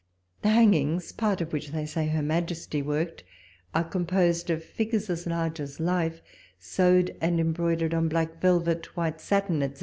The 0.41 0.49
hangings, 0.49 1.11
part 1.11 1.41
of 1.41 1.53
which 1.53 1.67
they 1.73 1.85
say 1.85 2.07
her 2.07 2.23
Majesty 2.23 2.81
worked, 2.81 3.23
are 3.75 3.83
composed 3.83 4.49
of 4.49 4.63
figures 4.63 5.11
as 5.11 5.27
large 5.27 5.59
as 5.59 5.79
life, 5.79 6.23
sewed 6.57 7.15
and 7.21 7.39
embroidered 7.39 7.93
on 7.93 8.07
black 8.07 8.41
velvet, 8.41 8.97
white 8.97 9.21
satin, 9.21 9.61
etc. 9.61 9.79